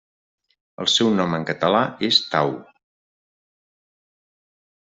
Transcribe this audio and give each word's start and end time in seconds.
El 0.85 0.89
seu 0.93 1.11
nom 1.19 1.35
en 1.39 1.45
català 1.49 1.83
és 2.09 2.19
Tau. 2.33 2.51